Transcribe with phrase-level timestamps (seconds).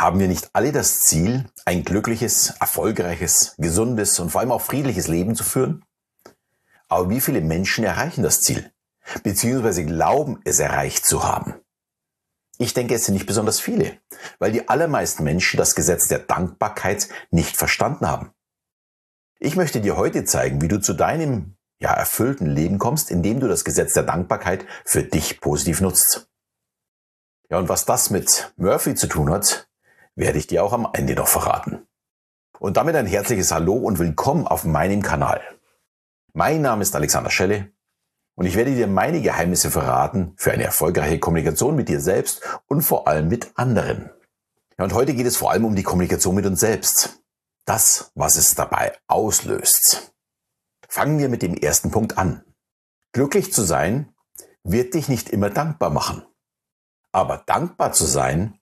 [0.00, 5.08] Haben wir nicht alle das Ziel, ein glückliches, erfolgreiches, gesundes und vor allem auch friedliches
[5.08, 5.84] Leben zu führen?
[6.88, 8.72] Aber wie viele Menschen erreichen das Ziel?
[9.24, 11.52] Beziehungsweise glauben, es erreicht zu haben?
[12.56, 13.98] Ich denke, es sind nicht besonders viele,
[14.38, 18.30] weil die allermeisten Menschen das Gesetz der Dankbarkeit nicht verstanden haben.
[19.38, 23.48] Ich möchte dir heute zeigen, wie du zu deinem ja, erfüllten Leben kommst, indem du
[23.48, 26.30] das Gesetz der Dankbarkeit für dich positiv nutzt.
[27.50, 29.69] Ja, und was das mit Murphy zu tun hat,
[30.20, 31.86] werde ich dir auch am Ende noch verraten.
[32.58, 35.40] Und damit ein herzliches Hallo und willkommen auf meinem Kanal.
[36.34, 37.72] Mein Name ist Alexander Schelle
[38.34, 42.82] und ich werde dir meine Geheimnisse verraten für eine erfolgreiche Kommunikation mit dir selbst und
[42.82, 44.10] vor allem mit anderen.
[44.78, 47.22] Ja, und heute geht es vor allem um die Kommunikation mit uns selbst.
[47.64, 50.12] Das, was es dabei auslöst.
[50.86, 52.44] Fangen wir mit dem ersten Punkt an.
[53.12, 54.14] Glücklich zu sein
[54.64, 56.26] wird dich nicht immer dankbar machen.
[57.10, 58.59] Aber dankbar zu sein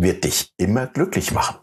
[0.00, 1.58] wird dich immer glücklich machen.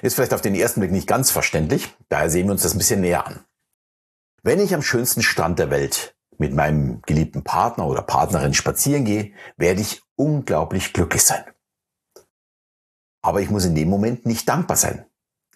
[0.00, 2.78] Ist vielleicht auf den ersten Blick nicht ganz verständlich, daher sehen wir uns das ein
[2.78, 3.44] bisschen näher an.
[4.42, 9.34] Wenn ich am schönsten Strand der Welt mit meinem geliebten Partner oder Partnerin spazieren gehe,
[9.56, 11.44] werde ich unglaublich glücklich sein.
[13.22, 15.04] Aber ich muss in dem Moment nicht dankbar sein.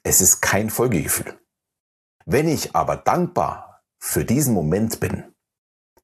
[0.02, 1.40] Es ist kein Folgegefühl.
[2.26, 5.32] Wenn ich aber dankbar für diesen Moment bin,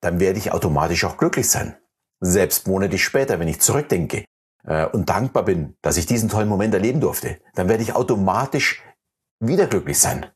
[0.00, 1.77] dann werde ich automatisch auch glücklich sein.
[2.20, 4.25] Selbst Monate später, wenn ich zurückdenke,
[4.64, 8.83] äh, und dankbar bin, dass ich diesen tollen Moment erleben durfte, dann werde ich automatisch
[9.41, 10.27] wieder glücklich sein,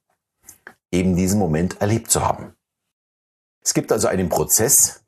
[0.91, 2.55] eben diesen Moment erlebt zu haben.
[3.63, 5.05] Es gibt also einen Prozess,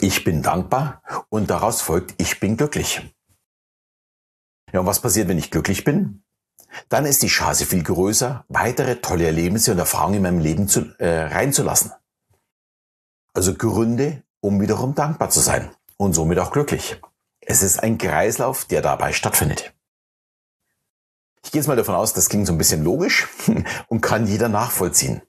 [0.00, 3.14] ich bin dankbar und daraus folgt, ich bin glücklich.
[4.72, 6.22] Ja, und was passiert, wenn ich glücklich bin?
[6.88, 10.94] Dann ist die Chance viel größer, weitere tolle Erlebnisse und Erfahrungen in meinem Leben zu,
[10.98, 11.92] äh, reinzulassen.
[13.32, 17.00] Also Gründe, um wiederum dankbar zu sein und somit auch glücklich.
[17.50, 19.74] Es ist ein Kreislauf, der dabei stattfindet.
[21.42, 23.26] Ich gehe jetzt mal davon aus, das klingt so ein bisschen logisch
[23.88, 25.22] und kann jeder nachvollziehen.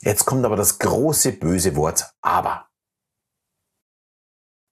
[0.00, 2.68] Jetzt kommt aber das große böse Wort aber.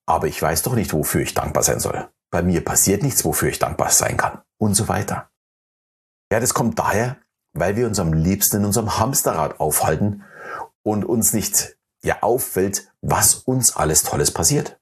[0.04, 2.10] Aber ich weiß doch nicht, wofür ich dankbar sein soll.
[2.28, 4.42] Bei mir passiert nichts, wofür ich dankbar sein kann.
[4.58, 5.30] Und so weiter.
[6.32, 7.18] Ja, das kommt daher,
[7.52, 10.24] weil wir uns am liebsten in unserem Hamsterrad aufhalten
[10.82, 14.79] und uns nicht ja auffällt, was uns alles Tolles passiert.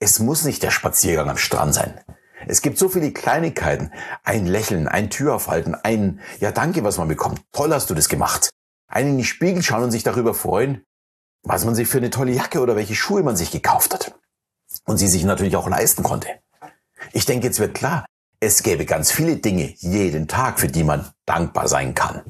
[0.00, 2.00] Es muss nicht der Spaziergang am Strand sein.
[2.46, 3.92] Es gibt so viele Kleinigkeiten.
[4.22, 7.42] Ein Lächeln, ein Türaufhalten, ein Ja danke, was man bekommt.
[7.52, 8.50] Toll hast du das gemacht.
[8.86, 10.84] Einen in die Spiegel schauen und sich darüber freuen,
[11.42, 14.14] was man sich für eine tolle Jacke oder welche Schuhe man sich gekauft hat.
[14.84, 16.28] Und sie sich natürlich auch leisten konnte.
[17.12, 18.06] Ich denke, jetzt wird klar,
[18.40, 22.22] es gäbe ganz viele Dinge jeden Tag, für die man dankbar sein kann.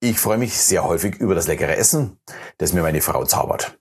[0.00, 2.18] Ich freue mich sehr häufig über das leckere Essen,
[2.58, 3.79] das mir meine Frau zaubert.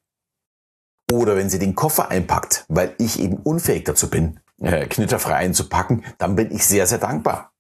[1.11, 6.05] Oder wenn sie den Koffer einpackt, weil ich eben unfähig dazu bin, äh, knitterfrei einzupacken,
[6.17, 7.51] dann bin ich sehr, sehr dankbar.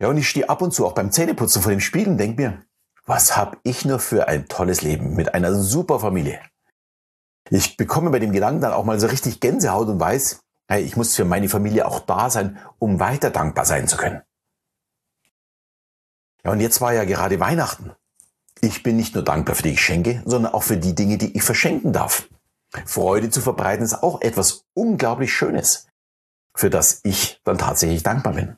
[0.00, 2.42] Ja, und ich stehe ab und zu auch beim Zähneputzen vor dem Spiegel und denke
[2.42, 2.62] mir,
[3.04, 6.40] was habe ich nur für ein tolles Leben mit einer super Familie.
[7.50, 10.96] Ich bekomme bei dem Gedanken dann auch mal so richtig Gänsehaut und weiß, hey, ich
[10.96, 14.22] muss für meine Familie auch da sein, um weiter dankbar sein zu können.
[16.44, 17.92] Ja, und jetzt war ja gerade Weihnachten.
[18.64, 21.42] Ich bin nicht nur dankbar für die Geschenke, sondern auch für die Dinge, die ich
[21.42, 22.28] verschenken darf.
[22.86, 25.88] Freude zu verbreiten ist auch etwas unglaublich Schönes,
[26.54, 28.56] für das ich dann tatsächlich dankbar bin.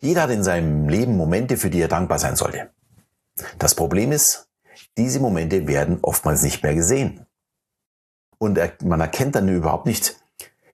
[0.00, 2.70] Jeder hat in seinem Leben Momente, für die er dankbar sein sollte.
[3.58, 4.48] Das Problem ist,
[4.96, 7.26] diese Momente werden oftmals nicht mehr gesehen.
[8.38, 10.16] Und man erkennt dann überhaupt nicht,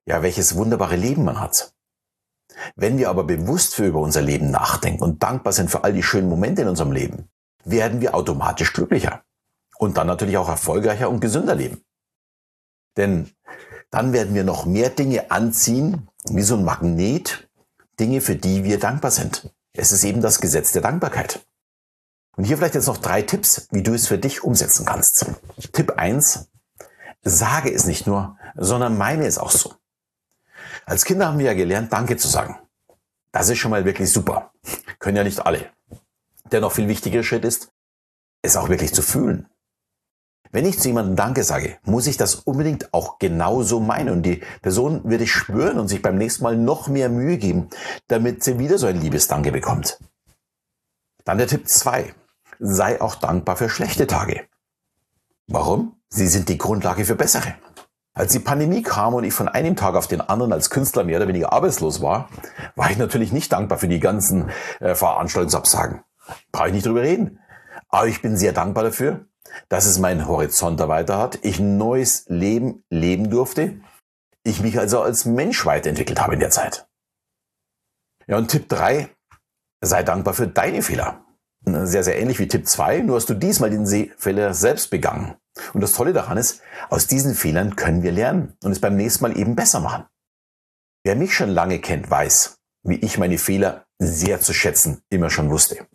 [0.06, 1.74] ja, welches wunderbare Leben man hat.
[2.76, 6.02] Wenn wir aber bewusst für über unser Leben nachdenken und dankbar sind für all die
[6.02, 7.28] schönen Momente in unserem Leben,
[7.64, 9.22] werden wir automatisch glücklicher
[9.78, 11.84] und dann natürlich auch erfolgreicher und gesünder leben.
[12.96, 13.30] Denn
[13.90, 17.48] dann werden wir noch mehr Dinge anziehen, wie so ein Magnet,
[17.98, 19.52] Dinge, für die wir dankbar sind.
[19.72, 21.44] Es ist eben das Gesetz der Dankbarkeit.
[22.36, 25.26] Und hier vielleicht jetzt noch drei Tipps, wie du es für dich umsetzen kannst.
[25.72, 26.48] Tipp eins:
[27.22, 29.74] Sage es nicht nur, sondern meine es auch so.
[30.86, 32.58] Als Kinder haben wir ja gelernt, Danke zu sagen.
[33.32, 34.52] Das ist schon mal wirklich super.
[34.98, 35.70] Können ja nicht alle.
[36.50, 37.70] Der noch viel wichtigere Schritt ist,
[38.42, 39.48] es auch wirklich zu fühlen.
[40.52, 44.08] Wenn ich zu jemandem Danke sage, muss ich das unbedingt auch genauso meinen.
[44.10, 47.68] Und die Person wird es spüren und sich beim nächsten Mal noch mehr Mühe geben,
[48.08, 50.00] damit sie wieder so ein liebes Danke bekommt.
[51.24, 52.14] Dann der Tipp zwei:
[52.58, 54.48] Sei auch dankbar für schlechte Tage.
[55.46, 55.96] Warum?
[56.08, 57.54] Sie sind die Grundlage für bessere.
[58.12, 61.18] Als die Pandemie kam und ich von einem Tag auf den anderen als Künstler mehr
[61.18, 62.28] oder weniger arbeitslos war,
[62.74, 64.50] war ich natürlich nicht dankbar für die ganzen
[64.80, 66.02] äh, Veranstaltungsabsagen.
[66.52, 67.38] Brauche ich nicht drüber reden.
[67.88, 69.26] Aber ich bin sehr dankbar dafür,
[69.68, 73.80] dass es meinen Horizont erweitert hat, ich ein neues Leben leben durfte,
[74.44, 76.88] ich mich also als Mensch weiterentwickelt habe in der Zeit.
[78.26, 79.10] Ja, und Tipp drei:
[79.80, 81.24] sei dankbar für deine Fehler.
[81.62, 83.86] Sehr, sehr ähnlich wie Tipp zwei, nur hast du diesmal den
[84.16, 85.36] Fehler selbst begangen.
[85.74, 89.22] Und das Tolle daran ist, aus diesen Fehlern können wir lernen und es beim nächsten
[89.22, 90.06] Mal eben besser machen.
[91.04, 95.50] Wer mich schon lange kennt, weiß, wie ich meine Fehler sehr zu schätzen immer schon
[95.50, 95.86] wusste.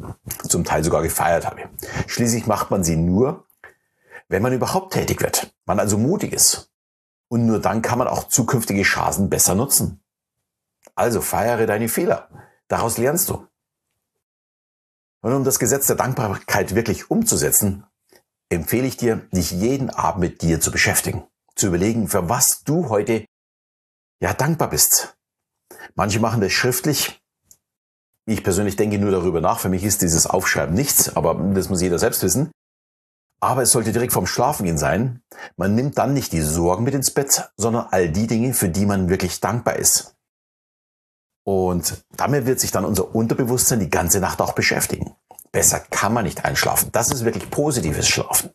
[0.47, 1.69] Zum Teil sogar gefeiert habe.
[2.07, 3.45] Schließlich macht man sie nur,
[4.29, 5.53] wenn man überhaupt tätig wird.
[5.65, 6.71] Man also mutig ist.
[7.27, 10.03] Und nur dann kann man auch zukünftige Chancen besser nutzen.
[10.93, 12.29] Also feiere deine Fehler.
[12.67, 13.47] Daraus lernst du.
[15.21, 17.85] Und um das Gesetz der Dankbarkeit wirklich umzusetzen,
[18.49, 21.23] empfehle ich dir, dich jeden Abend mit dir zu beschäftigen.
[21.55, 23.25] Zu überlegen, für was du heute
[24.19, 25.17] ja dankbar bist.
[25.95, 27.24] Manche machen das schriftlich.
[28.27, 29.59] Ich persönlich denke nur darüber nach.
[29.59, 32.51] Für mich ist dieses Aufschreiben nichts, aber das muss jeder selbst wissen.
[33.39, 35.21] Aber es sollte direkt vorm Schlafengehen sein.
[35.57, 38.85] Man nimmt dann nicht die Sorgen mit ins Bett, sondern all die Dinge, für die
[38.85, 40.15] man wirklich dankbar ist.
[41.45, 45.15] Und damit wird sich dann unser Unterbewusstsein die ganze Nacht auch beschäftigen.
[45.51, 46.89] Besser kann man nicht einschlafen.
[46.91, 48.49] Das ist wirklich positives Schlafen.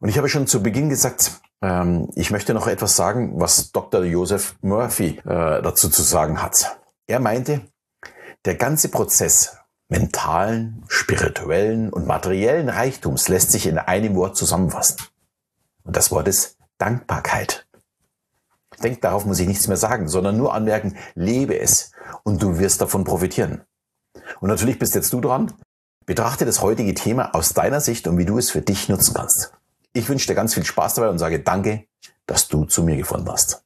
[0.00, 4.04] Und ich habe schon zu Beginn gesagt, ähm, ich möchte noch etwas sagen, was Dr.
[4.04, 6.78] Joseph Murphy äh, dazu zu sagen hat.
[7.06, 7.62] Er meinte,
[8.44, 9.56] der ganze Prozess
[9.88, 14.98] mentalen, spirituellen und materiellen Reichtums lässt sich in einem Wort zusammenfassen.
[15.82, 17.66] Und das Wort ist Dankbarkeit.
[18.82, 21.92] Denk, darauf muss ich nichts mehr sagen, sondern nur anmerken, lebe es
[22.22, 23.62] und du wirst davon profitieren.
[24.40, 25.52] Und natürlich bist jetzt du dran.
[26.06, 29.52] Betrachte das heutige Thema aus deiner Sicht und wie du es für dich nutzen kannst.
[29.92, 31.84] Ich wünsche dir ganz viel Spaß dabei und sage danke,
[32.26, 33.64] dass du zu mir gefunden hast.